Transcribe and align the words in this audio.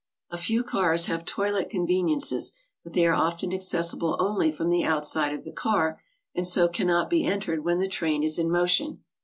A 0.31 0.37
few 0.39 0.63
cars 0.63 1.05
have 1.05 1.25
toilet 1.25 1.69
conveniences, 1.69 2.53
but 2.83 2.93
they 2.93 3.05
are 3.05 3.13
often 3.13 3.53
accessible 3.53 4.17
only 4.19 4.51
from 4.51 4.71
the 4.71 4.83
outside 4.83 5.31
of 5.31 5.43
the 5.43 5.51
car, 5.51 6.01
and 6.33 6.47
so 6.47 6.67
cannot 6.67 7.07
be 7.07 7.23
entered 7.23 7.63
when 7.63 7.77
the 7.77 7.87
train 7.87 8.23
is 8.23 8.39
in 8.39 8.49
motion. 8.49 9.03